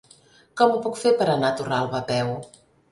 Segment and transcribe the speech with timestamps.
[0.61, 2.37] Com ho puc fer per anar a Torralba a peu?